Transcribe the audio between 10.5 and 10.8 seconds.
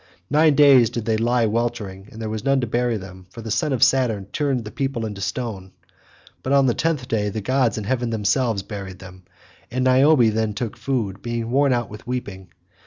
took